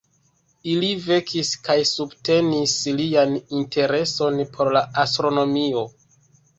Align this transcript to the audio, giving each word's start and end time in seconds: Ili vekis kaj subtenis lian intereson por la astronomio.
Ili 0.75 0.87
vekis 1.03 1.51
kaj 1.67 1.75
subtenis 1.91 2.75
lian 2.97 3.39
intereson 3.61 4.45
por 4.59 4.77
la 4.81 4.87
astronomio. 5.09 5.91